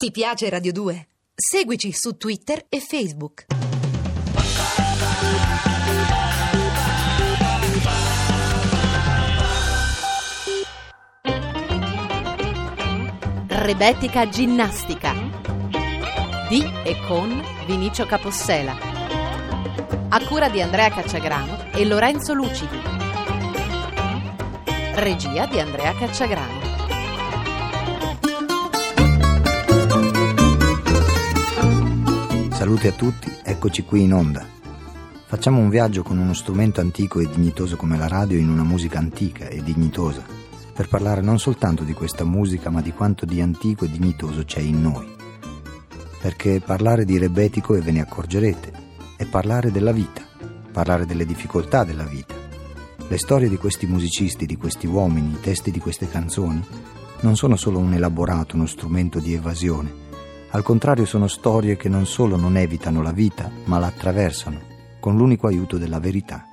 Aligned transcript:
Ti 0.00 0.10
piace 0.12 0.48
Radio 0.48 0.72
2? 0.72 1.08
Seguici 1.34 1.92
su 1.92 2.16
Twitter 2.16 2.64
e 2.70 2.80
Facebook. 2.80 3.44
Rebetica 13.46 14.26
Ginnastica 14.26 15.12
di 16.48 16.62
e 16.82 16.96
con 17.06 17.44
Vinicio 17.66 18.06
Capossela. 18.06 18.74
A 20.08 20.26
cura 20.26 20.48
di 20.48 20.62
Andrea 20.62 20.88
Cacciagrano 20.88 21.72
e 21.72 21.84
Lorenzo 21.84 22.32
Lucidi. 22.32 22.80
Regia 24.94 25.44
di 25.44 25.60
Andrea 25.60 25.92
Cacciagrano. 25.92 26.59
Salute 32.60 32.88
a 32.88 32.92
tutti, 32.92 33.32
eccoci 33.42 33.84
qui 33.84 34.02
in 34.02 34.12
onda. 34.12 34.44
Facciamo 35.24 35.60
un 35.60 35.70
viaggio 35.70 36.02
con 36.02 36.18
uno 36.18 36.34
strumento 36.34 36.82
antico 36.82 37.18
e 37.18 37.26
dignitoso 37.26 37.74
come 37.76 37.96
la 37.96 38.06
radio 38.06 38.36
in 38.36 38.50
una 38.50 38.64
musica 38.64 38.98
antica 38.98 39.48
e 39.48 39.62
dignitosa, 39.62 40.22
per 40.74 40.86
parlare 40.86 41.22
non 41.22 41.38
soltanto 41.38 41.84
di 41.84 41.94
questa 41.94 42.24
musica, 42.24 42.68
ma 42.68 42.82
di 42.82 42.92
quanto 42.92 43.24
di 43.24 43.40
antico 43.40 43.86
e 43.86 43.90
dignitoso 43.90 44.44
c'è 44.44 44.60
in 44.60 44.82
noi. 44.82 45.08
Perché 46.20 46.60
parlare 46.60 47.06
di 47.06 47.16
rebetico, 47.16 47.74
e 47.76 47.80
ve 47.80 47.92
ne 47.92 48.02
accorgerete, 48.02 48.72
è 49.16 49.24
parlare 49.24 49.72
della 49.72 49.92
vita, 49.92 50.20
parlare 50.70 51.06
delle 51.06 51.24
difficoltà 51.24 51.82
della 51.82 52.04
vita. 52.04 52.34
Le 53.08 53.16
storie 53.16 53.48
di 53.48 53.56
questi 53.56 53.86
musicisti, 53.86 54.44
di 54.44 54.58
questi 54.58 54.86
uomini, 54.86 55.30
i 55.30 55.40
testi 55.40 55.70
di 55.70 55.78
queste 55.78 56.10
canzoni, 56.10 56.62
non 57.20 57.36
sono 57.36 57.56
solo 57.56 57.78
un 57.78 57.94
elaborato, 57.94 58.56
uno 58.56 58.66
strumento 58.66 59.18
di 59.18 59.32
evasione, 59.32 60.08
al 60.52 60.62
contrario 60.62 61.06
sono 61.06 61.28
storie 61.28 61.76
che 61.76 61.88
non 61.88 62.06
solo 62.06 62.36
non 62.36 62.56
evitano 62.56 63.02
la 63.02 63.12
vita, 63.12 63.50
ma 63.64 63.78
la 63.78 63.86
attraversano, 63.86 64.60
con 64.98 65.16
l'unico 65.16 65.46
aiuto 65.46 65.78
della 65.78 66.00
verità. 66.00 66.44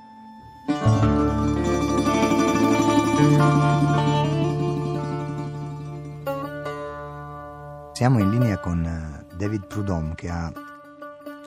Siamo 7.92 8.20
in 8.20 8.30
linea 8.30 8.58
con 8.60 8.84
eh, 8.84 9.34
David 9.36 9.66
Prudhomme 9.66 10.14
che 10.14 10.28
ha 10.28 10.52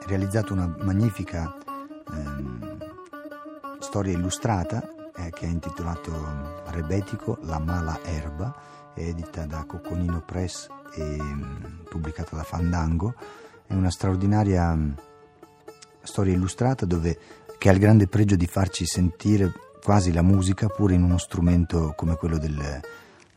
realizzato 0.05 0.51
una 0.51 0.75
magnifica 0.81 1.55
ehm, 2.11 2.77
storia 3.79 4.11
illustrata 4.11 4.83
eh, 5.15 5.29
che 5.29 5.45
ha 5.45 5.49
intitolato 5.49 6.11
Rebetico, 6.65 7.37
la 7.43 7.59
mala 7.59 7.97
erba, 8.03 8.53
edita 9.07 9.45
da 9.45 9.63
Cocconino 9.65 10.21
Press 10.21 10.67
e 10.93 11.17
mm, 11.21 11.83
pubblicata 11.89 12.35
da 12.35 12.43
Fandango. 12.43 13.15
È 13.65 13.73
una 13.73 13.89
straordinaria 13.89 14.73
mm, 14.73 14.91
storia 16.01 16.33
illustrata 16.33 16.85
dove, 16.85 17.17
che 17.57 17.69
ha 17.69 17.73
il 17.73 17.79
grande 17.79 18.07
pregio 18.07 18.35
di 18.35 18.47
farci 18.47 18.85
sentire 18.85 19.51
quasi 19.83 20.11
la 20.11 20.21
musica 20.21 20.67
pure 20.67 20.93
in 20.93 21.03
uno 21.03 21.17
strumento 21.17 21.93
come 21.95 22.15
quello 22.15 22.37
del, 22.37 22.81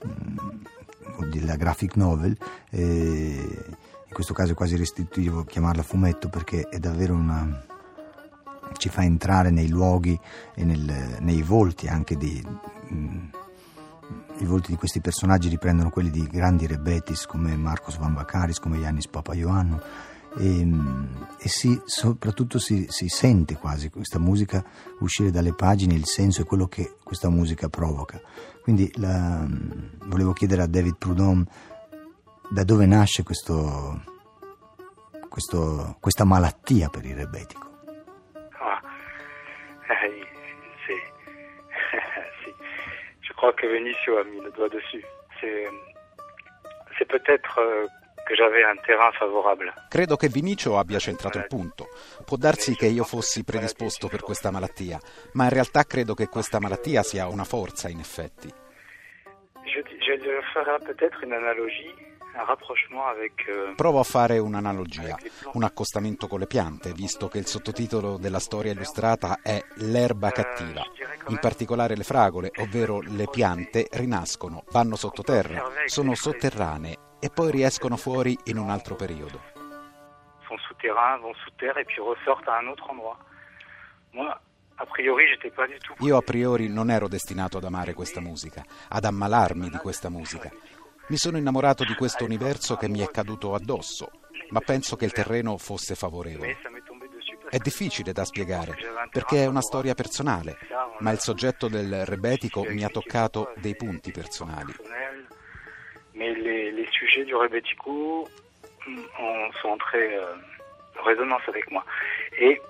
mm, 0.07 1.31
della 1.31 1.57
graphic 1.57 1.97
novel. 1.97 2.37
In 2.70 4.12
questo 4.12 4.35
caso 4.35 4.53
è 4.53 4.55
quasi 4.55 4.77
restrittivo 4.77 5.45
chiamarla 5.45 5.83
fumetto 5.83 6.29
perché 6.29 6.69
è 6.69 6.79
davvero 6.79 7.15
una 7.15 7.73
ci 8.77 8.89
fa 8.89 9.05
entrare 9.05 9.51
nei 9.51 9.69
luoghi 9.69 10.19
e 10.55 10.65
nel, 10.65 11.19
nei 11.20 11.42
volti 11.42 11.87
anche 11.87 12.17
di 12.17 12.45
i 14.39 14.45
volti 14.45 14.71
di 14.71 14.77
questi 14.77 15.01
personaggi 15.01 15.49
riprendono 15.49 15.91
quelli 15.91 16.11
di 16.11 16.27
grandi 16.27 16.67
rebetis 16.67 17.27
come 17.27 17.57
Marcos 17.57 17.97
Van 17.97 18.15
Bakaris, 18.15 18.59
come 18.59 18.79
Yannis 18.79 19.09
Papaioannou 19.09 19.81
e, 20.37 20.69
e 21.39 21.49
si, 21.49 21.81
soprattutto 21.85 22.59
si, 22.59 22.87
si, 22.89 23.09
sente 23.09 23.57
quasi 23.57 23.91
questa 23.91 24.19
musica 24.19 24.65
uscire 25.01 25.31
dalle 25.31 25.55
pagine, 25.55 25.95
il 25.95 26.07
senso 26.07 26.43
e 26.43 26.45
quello 26.45 26.67
che 26.67 26.97
questa 27.03 27.29
musica 27.29 27.69
provoca. 27.69 28.20
Quindi 28.63 28.91
la, 28.97 29.47
volevo 30.07 30.33
chiedere 30.33 30.63
a 30.63 30.67
David 30.67 30.97
Prudhomme 30.97 31.45
da 32.51 32.64
dove 32.64 32.87
nasce 32.87 33.23
questo, 33.23 34.03
questo, 35.29 35.97
questa 36.01 36.25
malattia 36.25 36.89
per 36.89 37.05
il 37.05 37.14
rebetico. 37.14 37.73
Crois 43.45 43.55
que 43.55 43.67
Venicio 43.67 44.19
a 44.19 44.25
mis 44.25 44.41
le 44.41 44.51
doigt 44.53 44.71
dessus. 44.71 45.05
C'est, 45.41 47.05
peut-être 47.07 47.59
euh, 47.59 47.87
che 48.27 48.35
j'avais 48.35 48.65
un 48.65 48.77
terrain 48.87 49.13
favorable. 49.13 49.73
Credo 49.91 50.17
che 50.17 50.29
Vinicio 50.29 50.79
abbia 50.79 50.99
centrato 50.99 51.37
il 51.37 51.47
punto. 51.47 51.89
Può 52.25 52.39
darsi 52.39 52.75
che 52.75 52.87
io 52.87 53.05
fossi 53.05 53.45
predisposto 53.45 54.09
per 54.09 54.23
questa 54.23 54.51
malattia, 54.51 54.99
ma 55.33 55.45
in 55.45 55.51
realtà 55.51 55.85
credo 55.85 56.15
che 56.15 56.29
questa 56.29 56.61
malattia 56.61 57.03
sia 57.03 57.29
una 57.29 57.45
forza 57.45 57.89
in 57.89 57.99
effetti. 57.99 58.51
Je, 59.65 59.83
je 60.01 60.41
ferai 60.53 60.79
peut-être 60.81 61.23
une 61.25 61.35
analogie 61.35 61.93
Euh, 61.93 62.14
Provo 63.77 64.00
a 64.00 64.02
fare 64.02 64.39
un'analogia, 64.39 65.17
un 65.52 65.62
accostamento 65.62 66.27
con 66.27 66.40
le 66.40 66.46
piante, 66.46 66.92
visto 66.92 67.28
che 67.28 67.39
il 67.39 67.46
sottotitolo 67.46 68.17
della 68.17 68.40
storia 68.40 68.72
illustrata 68.72 69.39
è 69.42 69.62
L'erba 69.77 70.30
cattiva. 70.30 70.83
In 71.28 71.39
particolare 71.39 71.96
le 71.96 72.02
fragole, 72.02 72.50
ovvero 72.58 73.00
le 73.00 73.28
piante, 73.30 73.86
rinascono, 73.92 74.64
vanno 74.70 74.96
sottoterra, 74.96 75.62
sono 75.86 76.14
sotterranee 76.14 76.98
e 77.20 77.30
poi 77.30 77.50
riescono 77.50 77.96
fuori 77.96 78.36
in 78.45 78.58
un 78.58 78.68
altro 78.68 78.96
periodo. 78.96 79.40
Sono 80.46 80.58
souterrain, 80.66 81.20
vanno 81.20 81.34
sous 81.34 81.55
terre 81.56 81.80
e 81.80 81.84
poi 81.84 82.14
ressortent 82.14 82.48
a 82.48 82.58
un 82.58 82.68
altro 82.68 82.90
endroit. 82.90 83.16
Moi, 84.11 84.34
io 86.01 86.16
a 86.16 86.20
priori 86.20 86.68
non 86.68 86.90
ero 86.90 87.06
destinato 87.06 87.58
ad 87.58 87.64
amare 87.64 87.95
questa 87.95 88.20
musica, 88.20 88.64
ad 88.89 89.05
ammalarmi 89.05 89.70
di 89.70 89.77
questa 89.78 90.08
musica. 90.08 90.51
Mi 91.07 91.19
sono 91.19 91.37
innamorato 91.37 91.85
di 91.85 91.95
questo 91.95 92.25
universo 92.25 92.77
che 92.77 92.89
mi 92.89 93.01
è 93.01 93.11
caduto 93.11 93.55
addosso, 93.55 94.11
ma 94.48 94.61
penso 94.61 94.97
che 94.97 95.05
il 95.05 95.13
terreno 95.13 95.59
fosse 95.59 95.95
favorevole. 95.95 96.57
È 97.51 97.59
difficile 97.59 98.13
da 98.13 98.25
spiegare 98.25 98.75
perché 99.11 99.43
è 99.43 99.47
una 99.47 99.61
storia 99.61 99.93
personale, 99.93 100.57
ma 101.01 101.11
il 101.11 101.20
soggetto 101.20 101.69
del 101.69 102.07
rebetico 102.07 102.64
mi 102.64 102.85
ha 102.85 102.89
toccato 102.89 103.53
dei 103.57 103.77
punti 103.77 104.13
personali. 104.13 104.75
Ma 106.14 106.25
les, 106.25 106.73
les 106.73 106.89
sujets 106.91 107.27
du 107.27 107.37
rebetico 107.37 108.27
sont 109.61 109.73
entrés 109.73 110.17
en 110.97 111.03
résonance 111.03 111.43
avec 111.48 111.70
moi. 111.70 111.85
Et 112.39 112.61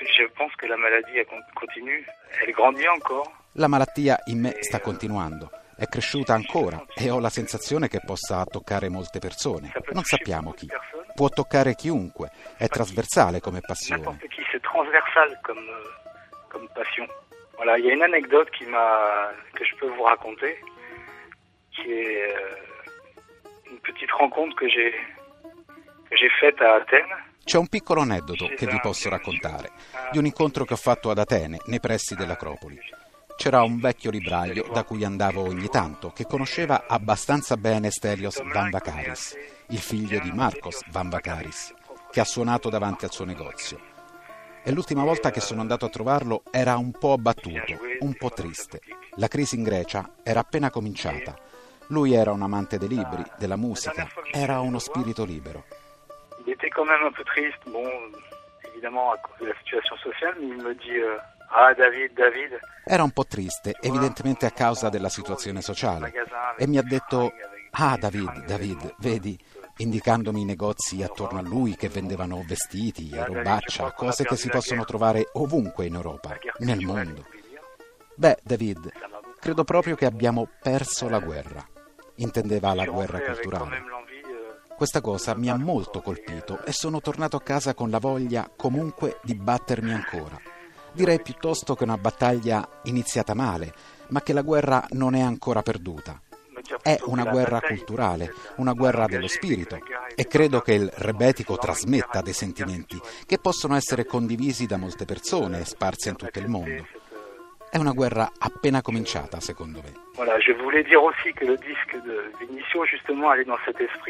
je 0.00 0.28
pense 0.36 0.54
que 0.56 0.66
la 0.66 0.76
maladie 0.76 1.24
continue, 1.54 2.04
elle 2.42 2.52
grandit 2.52 2.88
encore. 2.88 3.30
La 3.52 3.68
malattia 3.68 4.20
in 4.26 4.40
me 4.40 4.56
sta 4.60 4.80
continuando 4.80 5.61
è 5.76 5.86
cresciuta 5.86 6.34
ancora 6.34 6.84
e 6.94 7.10
ho 7.10 7.18
la 7.18 7.30
sensazione 7.30 7.88
che 7.88 8.00
possa 8.04 8.44
toccare 8.44 8.88
molte 8.88 9.18
persone. 9.18 9.72
Non 9.92 10.04
sappiamo 10.04 10.52
chi. 10.52 10.68
Può 11.14 11.28
toccare 11.28 11.74
chiunque, 11.74 12.30
è 12.56 12.66
trasversale 12.68 13.40
come 13.40 13.60
passione. 13.60 14.18
Voilà, 17.62 17.76
il 17.76 17.84
y 17.84 17.90
a 17.90 17.94
une 17.94 18.02
anecdote 18.02 18.50
qui 18.50 18.66
que 19.54 19.64
je 19.64 19.76
peux 19.76 19.86
vous 19.86 20.02
raconter, 20.02 20.58
qui 21.70 21.92
est 21.92 22.22
euh, 22.26 23.70
une 23.70 23.78
petite 23.78 24.10
rencontre 24.10 24.56
que 24.56 24.68
j'ai, 24.68 24.92
que 26.10 26.16
j'ai 26.16 26.30
faite 26.40 26.60
à 26.60 26.74
Athènes. 26.74 27.14
C'è 27.44 27.58
un 27.58 27.68
piccolo 27.68 28.00
aneddoto 28.00 28.48
che 28.56 28.66
vi 28.66 28.80
posso 28.80 29.08
raccontare 29.08 29.70
di 30.10 30.18
un 30.18 30.26
incontro 30.26 30.64
che 30.64 30.74
ho 30.74 30.76
fatto 30.76 31.10
ad 31.10 31.18
Atene, 31.18 31.58
nei 31.66 31.78
pressi 31.78 32.16
dell'Acropoli. 32.16 32.80
C'era 33.42 33.64
un 33.64 33.80
vecchio 33.80 34.12
libraio 34.12 34.68
da 34.72 34.84
cui 34.84 35.02
andavo 35.02 35.42
ogni 35.42 35.66
tanto, 35.66 36.12
che 36.12 36.26
conosceva 36.26 36.84
abbastanza 36.86 37.56
bene 37.56 37.90
Stelios 37.90 38.40
Van 38.40 38.70
Vacaris, 38.70 39.36
il 39.70 39.80
figlio 39.80 40.20
di 40.20 40.30
Marcos 40.30 40.84
Van 40.92 41.08
Vacaris, 41.08 41.74
che 42.12 42.20
ha 42.20 42.24
suonato 42.24 42.70
davanti 42.70 43.04
al 43.04 43.10
suo 43.10 43.24
negozio. 43.24 43.80
E 44.62 44.70
l'ultima 44.70 45.02
volta 45.02 45.32
che 45.32 45.40
sono 45.40 45.60
andato 45.60 45.84
a 45.84 45.88
trovarlo 45.88 46.44
era 46.52 46.76
un 46.76 46.92
po' 46.92 47.14
abbattuto, 47.14 47.80
un 47.98 48.14
po' 48.14 48.30
triste. 48.30 48.80
La 49.16 49.26
crisi 49.26 49.56
in 49.56 49.64
Grecia 49.64 50.08
era 50.22 50.38
appena 50.38 50.70
cominciata. 50.70 51.36
Lui 51.88 52.14
era 52.14 52.30
un 52.30 52.42
amante 52.42 52.78
dei 52.78 52.86
libri, 52.86 53.24
della 53.38 53.56
musica, 53.56 54.06
era 54.30 54.60
uno 54.60 54.78
spirito 54.78 55.24
libero. 55.24 55.64
Il 56.46 56.52
était 56.52 56.70
quand 56.70 56.86
même 56.86 57.04
un 57.04 57.12
peu 57.12 57.24
triste, 57.24 57.58
bon, 57.68 57.90
évidemment 58.72 59.10
à 59.10 59.16
cause 59.18 59.40
de 59.40 59.46
la 59.46 59.96
sociale, 59.96 60.36
il 60.40 60.62
me 60.62 60.74
dit 60.74 60.96
euh, 60.96 61.18
Ah, 61.54 61.74
David, 61.74 62.12
David. 62.14 62.58
Era 62.84 63.02
un 63.02 63.10
po' 63.10 63.26
triste, 63.26 63.76
evidentemente 63.80 64.46
a 64.46 64.50
causa 64.50 64.88
della 64.88 65.10
situazione 65.10 65.60
sociale, 65.60 66.10
e 66.56 66.66
mi 66.66 66.78
ha 66.78 66.82
detto, 66.82 67.30
ah 67.72 67.96
David, 67.98 68.46
David, 68.46 68.94
vedi, 68.98 69.38
indicandomi 69.76 70.40
i 70.40 70.46
negozi 70.46 71.02
attorno 71.02 71.40
a 71.40 71.42
lui 71.42 71.76
che 71.76 71.90
vendevano 71.90 72.42
vestiti, 72.46 73.10
robaccia, 73.14 73.92
cose 73.92 74.24
che 74.24 74.36
si 74.36 74.48
possono 74.48 74.84
trovare 74.84 75.28
ovunque 75.34 75.84
in 75.84 75.94
Europa, 75.94 76.38
nel 76.58 76.80
mondo. 76.80 77.26
Beh, 78.14 78.38
David, 78.42 78.90
credo 79.38 79.64
proprio 79.64 79.94
che 79.94 80.06
abbiamo 80.06 80.48
perso 80.60 81.08
la 81.08 81.18
guerra. 81.18 81.66
Intendeva 82.16 82.74
la 82.74 82.86
guerra 82.86 83.20
culturale. 83.20 83.82
Questa 84.74 85.02
cosa 85.02 85.36
mi 85.36 85.50
ha 85.50 85.56
molto 85.56 86.00
colpito 86.00 86.64
e 86.64 86.72
sono 86.72 87.00
tornato 87.00 87.36
a 87.36 87.42
casa 87.42 87.74
con 87.74 87.90
la 87.90 87.98
voglia 87.98 88.50
comunque 88.56 89.18
di 89.22 89.34
battermi 89.34 89.92
ancora. 89.92 90.40
Direi 90.94 91.22
piuttosto 91.22 91.74
che 91.74 91.84
una 91.84 91.96
battaglia 91.96 92.80
iniziata 92.84 93.34
male, 93.34 93.72
ma 94.08 94.20
che 94.20 94.32
la 94.32 94.42
guerra 94.42 94.86
non 94.90 95.14
è 95.14 95.20
ancora 95.20 95.62
perduta. 95.62 96.20
È 96.82 96.98
una 97.04 97.24
guerra 97.24 97.60
culturale, 97.60 98.32
una 98.56 98.72
guerra 98.72 99.06
dello 99.06 99.26
spirito 99.26 99.78
e 100.14 100.26
credo 100.26 100.60
che 100.60 100.74
il 100.74 100.90
rebetico 100.94 101.56
trasmetta 101.56 102.20
dei 102.20 102.34
sentimenti 102.34 103.00
che 103.26 103.38
possono 103.38 103.74
essere 103.74 104.04
condivisi 104.04 104.66
da 104.66 104.76
molte 104.76 105.04
persone 105.04 105.64
sparse 105.64 106.10
in 106.10 106.16
tutto 106.16 106.38
il 106.38 106.48
mondo. 106.48 106.86
È 107.72 107.78
una 107.78 107.92
guerra 107.92 108.30
appena 108.36 108.82
cominciata, 108.82 109.40
secondo 109.40 109.80
me. 109.82 109.94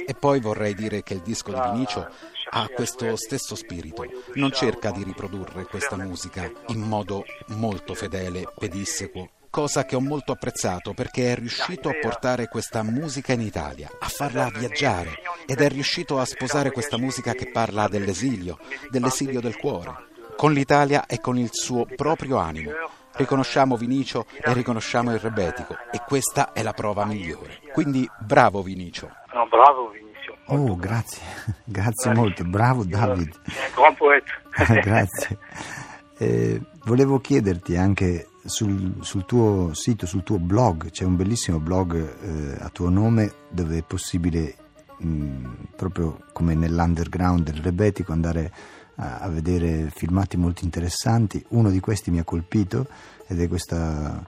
E 0.04 0.14
poi 0.18 0.40
vorrei 0.40 0.74
dire 0.74 1.04
che 1.04 1.14
il 1.14 1.20
disco 1.20 1.52
di 1.52 1.60
Vinicio 1.70 2.08
ha 2.50 2.68
questo 2.74 3.14
stesso 3.14 3.54
spirito. 3.54 4.04
Non 4.34 4.50
cerca 4.50 4.90
di 4.90 5.04
riprodurre 5.04 5.66
questa 5.66 5.96
musica 5.96 6.50
in 6.70 6.80
modo 6.80 7.24
molto 7.50 7.94
fedele, 7.94 8.48
pedissequo, 8.58 9.28
cosa 9.48 9.84
che 9.84 9.94
ho 9.94 10.00
molto 10.00 10.32
apprezzato 10.32 10.92
perché 10.92 11.30
è 11.30 11.36
riuscito 11.36 11.88
a 11.88 11.98
portare 12.00 12.48
questa 12.48 12.82
musica 12.82 13.32
in 13.32 13.42
Italia, 13.42 13.88
a 13.96 14.08
farla 14.08 14.50
viaggiare 14.52 15.20
ed 15.46 15.60
è 15.60 15.68
riuscito 15.68 16.18
a 16.18 16.24
sposare 16.24 16.72
questa 16.72 16.98
musica 16.98 17.32
che 17.32 17.48
parla 17.52 17.86
dell'esilio, 17.86 18.58
dell'esilio 18.90 19.40
del 19.40 19.56
cuore, 19.56 20.10
con 20.42 20.54
l'Italia 20.54 21.06
e 21.06 21.20
con 21.20 21.38
il 21.38 21.50
suo 21.52 21.86
proprio 21.94 22.38
animo 22.38 22.72
riconosciamo 23.12 23.76
Vinicio 23.76 24.26
e 24.42 24.52
riconosciamo 24.52 25.12
il 25.12 25.20
rebetico 25.20 25.76
e 25.92 26.02
questa 26.04 26.52
è 26.52 26.64
la 26.64 26.72
prova 26.72 27.04
migliore. 27.04 27.60
Quindi 27.72 28.10
bravo 28.18 28.60
Vinicio. 28.60 29.08
No, 29.32 29.46
bravo 29.46 29.90
Vinicio. 29.90 30.36
Oh, 30.46 30.74
grazie, 30.84 31.22
grazie 31.62 32.12
molto, 32.12 32.42
bravo 32.42 32.82
David. 32.82 33.40
Gran 33.72 33.94
poeta. 33.94 34.32
grazie. 34.82 35.38
Eh, 36.18 36.60
volevo 36.86 37.20
chiederti 37.20 37.76
anche 37.76 38.26
sul, 38.44 38.96
sul, 38.98 39.24
tuo 39.24 39.72
sito, 39.74 40.06
sul 40.06 40.24
tuo 40.24 40.40
blog, 40.40 40.90
c'è 40.90 41.04
un 41.04 41.14
bellissimo 41.14 41.60
blog 41.60 41.94
eh, 41.94 42.56
a 42.60 42.68
tuo 42.70 42.88
nome 42.88 43.32
dove 43.48 43.78
è 43.78 43.82
possibile, 43.82 44.56
mh, 44.98 45.66
proprio 45.76 46.18
come 46.32 46.56
nell'underground 46.56 47.44
del 47.44 47.62
rebetico, 47.62 48.10
andare 48.10 48.80
a, 48.96 49.18
a, 49.18 49.28
vedere 49.28 49.90
filmati 49.90 50.36
molto 50.36 50.64
interessanti. 50.64 51.44
Uno 51.48 51.70
di 51.70 51.80
questi 51.80 52.10
mi 52.10 52.18
ha 52.18 52.24
colpito 52.24 52.86
ed 53.26 53.40
è 53.40 53.48
questa, 53.48 54.24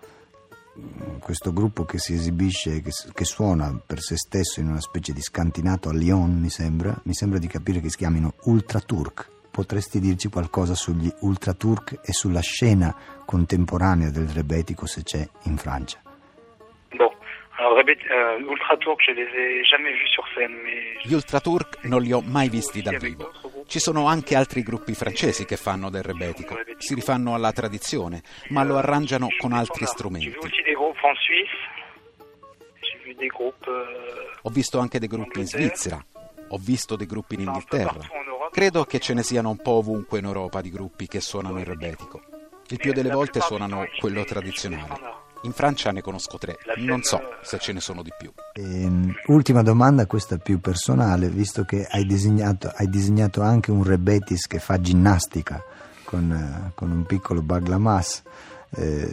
questo 1.21 1.53
gruppo 1.53 1.85
che 1.85 1.99
si 1.99 2.15
esibisce, 2.15 2.81
che, 2.81 2.91
che, 3.13 3.25
suona 3.25 3.81
per 3.85 4.01
se 4.01 4.17
stesso 4.17 4.61
in 4.61 4.69
una 4.69 4.81
specie 4.81 5.13
di 5.13 5.21
scantinato 5.21 5.89
a 5.89 5.93
Lyon, 5.93 6.39
mi 6.39 6.51
sembra. 6.51 6.99
Mi 7.05 7.15
sembra 7.15 7.39
di 7.39 7.47
capire 7.47 7.81
che 7.81 7.91
si 7.91 7.97
chiamino 7.97 8.35
Ultra 8.45 8.81
Turk. 8.81 9.31
Potresti 9.51 10.01
dirci 10.01 10.29
qualcosa 10.29 10.75
sugli 10.75 11.13
Ultra 11.21 11.53
Turk 11.53 12.01
e 12.05 12.13
sulla 12.13 12.41
scena 12.41 12.95
contemporanea 13.25 14.11
del 14.11 14.29
rebetico 14.29 14.87
se 14.87 15.03
c'è 15.03 15.29
in 15.45 15.57
Francia? 15.57 16.01
Euh. 17.57 18.39
Gli 21.03 21.15
Ultra 21.15 21.41
Turk 21.41 21.85
non 21.85 22.03
li 22.03 22.13
ho 22.13 22.21
mai 22.21 22.49
visti 22.49 22.83
dal 22.83 22.97
vivo. 22.99 23.31
Ci 23.75 23.81
sono 23.81 24.07
anche 24.07 24.37
altri 24.37 24.63
gruppi 24.63 24.95
francesi 24.95 25.45
che 25.45 25.57
fanno 25.57 25.91
del 25.91 26.05
rebetico. 26.05 26.55
Si 26.79 26.95
rifanno 26.95 27.35
alla 27.35 27.51
tradizione, 27.51 28.23
ma 28.51 28.63
lo 28.63 28.77
arrangiano 28.77 29.27
con 29.37 29.53
altri 29.53 29.85
strumenti. 29.85 30.33
Ho 34.43 34.49
visto 34.51 34.79
anche 34.79 35.01
dei 35.01 35.09
gruppi 35.09 35.41
in 35.41 35.49
Svizzera, 35.49 36.07
ho 36.51 36.57
visto 36.57 36.95
dei 36.95 37.09
gruppi 37.09 37.35
in 37.35 37.41
Inghilterra. 37.41 38.07
Credo 38.53 38.85
che 38.85 39.01
ce 39.01 39.13
ne 39.13 39.25
siano 39.25 39.51
un 39.51 39.61
po' 39.61 39.73
ovunque 39.73 40.21
in 40.21 40.27
Europa 40.27 40.61
di 40.61 40.71
gruppi 40.71 41.09
che 41.09 41.21
suonano 41.21 41.59
il 41.59 41.67
rebetico. 41.67 42.23
Il 42.69 42.79
più 42.79 42.93
delle 42.93 43.11
volte 43.11 43.41
suonano 43.41 43.89
quello 43.99 44.23
tradizionale. 44.23 45.24
In 45.45 45.53
Francia 45.53 45.91
ne 45.93 46.01
conosco 46.01 46.39
tre, 46.39 46.57
non 46.77 47.03
so 47.03 47.21
se 47.43 47.59
ce 47.59 47.75
ne 47.75 47.81
sono 47.81 48.03
di 48.03 48.11
più. 48.17 48.33
Ehm, 48.55 49.15
ultima 49.27 49.63
domanda, 49.63 50.07
questa 50.07 50.39
più 50.39 50.59
personale, 50.59 51.29
visto 51.29 51.65
che 51.65 51.87
hai 51.87 52.07
disegnato, 52.07 52.73
hai 52.75 52.89
disegnato 52.89 53.43
anche 53.43 53.71
un 53.71 53.85
Rebetis 53.85 54.47
che 54.47 54.59
fa 54.59 54.81
ginnastica 54.81 55.63
con, 56.05 56.33
eh, 56.33 56.73
con 56.75 56.91
un 56.91 57.05
piccolo 57.05 57.43
Baglamas. 57.43 58.23
Eh, 58.75 59.07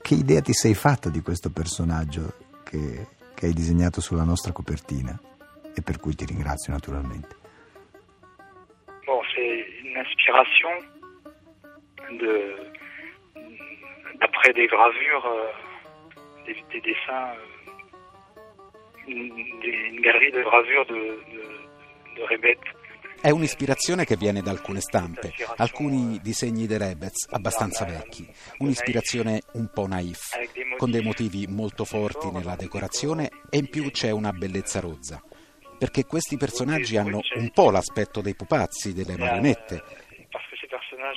che 0.00 0.14
idea 0.14 0.40
ti 0.40 0.52
sei 0.52 0.74
fatta 0.74 1.08
di 1.08 1.20
questo 1.20 1.50
personaggio 1.50 2.34
che, 2.62 3.08
che 3.34 3.46
hai 3.46 3.52
disegnato 3.52 4.00
sulla 4.00 4.24
nostra 4.24 4.52
copertina? 4.52 5.18
E 5.74 5.82
per 5.82 5.98
cui 5.98 6.14
ti 6.14 6.24
ringrazio 6.24 6.72
naturalmente. 6.72 7.34
Bon, 9.04 9.20
c'est 9.34 9.66
une 9.82 9.98
inspiration 9.98 10.70
de, 12.20 12.70
d'après 14.20 14.52
des 14.54 14.68
gravures. 14.68 15.26
Euh 15.26 15.70
des, 16.46 16.56
des 16.72 16.80
dessins, 16.80 17.34
euh, 17.34 17.62
une, 19.08 20.00
galerie 20.00 20.32
de 20.32 20.42
gravure 20.42 20.86
de, 20.86 20.94
de, 21.32 21.42
de 22.16 22.26
Rebet. 22.26 22.58
È 23.20 23.30
un'ispirazione 23.30 24.04
che 24.04 24.16
viene 24.16 24.42
da 24.42 24.50
alcune 24.50 24.80
stampe, 24.80 25.32
alcuni 25.56 26.18
disegni 26.20 26.66
di 26.66 26.76
Rebets 26.76 27.28
abbastanza 27.30 27.84
vecchi, 27.84 28.28
un'ispirazione 28.58 29.42
un 29.52 29.70
po' 29.72 29.86
naif, 29.86 30.30
con 30.76 30.90
dei 30.90 31.02
motivi 31.02 31.46
molto 31.46 31.84
forti 31.84 32.32
nella 32.32 32.56
decorazione 32.56 33.30
e 33.48 33.58
in 33.58 33.68
più 33.68 33.92
c'è 33.92 34.10
una 34.10 34.32
bellezza 34.32 34.80
rozza, 34.80 35.22
perché 35.78 36.04
questi 36.04 36.36
personaggi 36.36 36.96
hanno 36.96 37.20
un 37.36 37.50
po' 37.50 37.70
l'aspetto 37.70 38.22
dei 38.22 38.34
pupazzi, 38.34 38.92
delle 38.92 39.16
marionette. 39.16 39.84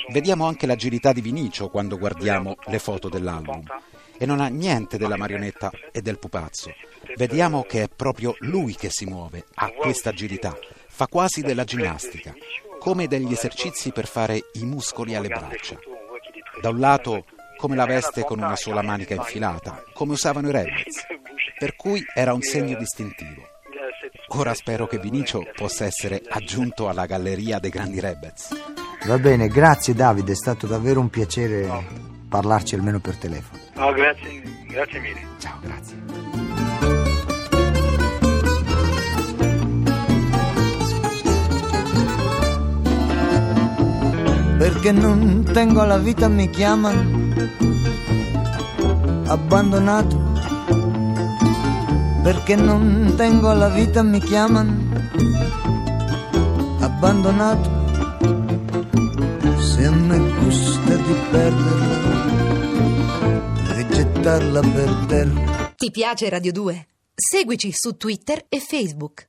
Vediamo 0.10 0.46
anche 0.46 0.68
l'agilità 0.68 1.12
di 1.12 1.22
Vinicio 1.22 1.70
quando 1.70 1.98
guardiamo 1.98 2.56
le 2.68 2.78
foto 2.78 3.10
dell'album 3.10 3.64
e 4.18 4.26
non 4.26 4.40
ha 4.40 4.48
niente 4.48 4.98
della 4.98 5.18
marionetta 5.18 5.72
e 5.92 6.02
del 6.02 6.20
pupazzo. 6.20 6.72
Vediamo 7.16 7.64
che 7.64 7.84
è 7.84 7.90
proprio 7.94 8.36
lui 8.40 8.76
che 8.76 8.90
si 8.90 9.06
muove, 9.06 9.46
ha 9.56 9.70
questa 9.72 10.10
agilità, 10.10 10.58
fa 10.88 11.08
quasi 11.08 11.42
della 11.42 11.64
ginnastica, 11.64 12.34
come 12.80 13.08
degli 13.08 13.32
esercizi 13.32 13.92
per 13.92 14.08
fare 14.08 14.50
i 14.54 14.66
muscoli 14.66 15.16
alle 15.16 15.28
braccia. 15.28 15.78
Da 16.62 16.70
un 16.70 16.80
lato 16.80 17.26
come 17.58 17.76
la 17.76 17.86
veste 17.86 18.24
con 18.24 18.40
una 18.40 18.56
sola 18.56 18.82
manica 18.82 19.14
infilata, 19.14 19.84
come 19.94 20.14
usavano 20.14 20.50
i 20.50 20.52
Rebels, 20.52 21.06
per 21.58 21.76
cui 21.76 22.04
era 22.14 22.34
un 22.34 22.42
segno 22.42 22.78
distintivo. 22.78 23.42
Ora 24.30 24.54
spero 24.54 24.88
che 24.88 25.00
Vinicio 25.00 25.46
possa 25.56 25.86
essere 25.86 26.22
aggiunto 26.28 26.90
alla 26.90 27.06
galleria 27.06 27.60
dei 27.60 27.70
grandi 27.70 28.00
Rebels. 28.00 28.50
Va 29.06 29.18
bene, 29.18 29.48
grazie 29.48 29.94
Davide, 29.94 30.34
è 30.34 30.36
stato 30.36 30.68
davvero 30.68 31.00
un 31.00 31.10
piacere 31.10 31.68
parlarci 32.28 32.76
almeno 32.76 33.00
per 33.00 33.16
telefono. 33.16 33.55
No, 33.76 33.92
grazie, 33.92 34.42
grazie 34.70 35.00
mille. 35.02 35.22
Ciao, 35.38 35.60
grazie. 35.62 35.98
Perché 44.58 44.92
non 44.94 45.44
tengo 45.52 45.84
la 45.84 45.98
vita 45.98 46.30
mi 46.30 46.50
chiamano 46.50 47.34
abbandonato. 49.28 50.24
Perché 52.24 52.56
non 52.56 53.14
tengo 53.18 53.52
la 53.52 53.68
vita 53.68 54.02
mi 54.04 54.20
chiamano 54.22 54.74
abbandonato. 56.80 57.70
Se 59.58 59.86
a 59.86 59.92
me 59.92 60.18
gusta 60.40 60.96
di 60.96 61.16
perderla 61.30 62.06
gettarla 63.96 64.60
per 64.60 65.06
terra. 65.08 65.74
Ti 65.74 65.90
piace 65.90 66.28
Radio 66.28 66.52
2? 66.52 66.88
Seguici 67.16 67.72
su 67.72 67.96
Twitter 67.96 68.46
e 68.50 68.60
Facebook. 68.60 69.24